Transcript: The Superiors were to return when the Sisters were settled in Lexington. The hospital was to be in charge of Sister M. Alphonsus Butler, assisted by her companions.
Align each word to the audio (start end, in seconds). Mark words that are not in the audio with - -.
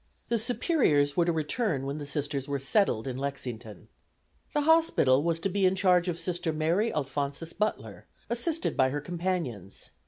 The 0.29 0.39
Superiors 0.39 1.15
were 1.15 1.25
to 1.25 1.31
return 1.31 1.85
when 1.85 1.99
the 1.99 2.07
Sisters 2.07 2.47
were 2.47 2.57
settled 2.57 3.05
in 3.07 3.19
Lexington. 3.19 3.87
The 4.51 4.61
hospital 4.61 5.21
was 5.21 5.37
to 5.41 5.47
be 5.49 5.63
in 5.63 5.75
charge 5.75 6.07
of 6.07 6.17
Sister 6.17 6.49
M. 6.49 6.59
Alphonsus 6.91 7.53
Butler, 7.53 8.07
assisted 8.27 8.75
by 8.75 8.89
her 8.89 8.99
companions. 8.99 9.91